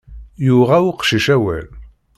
Yuɣa 0.45 0.77
uqcic 0.89 1.25
awal. 1.35 1.67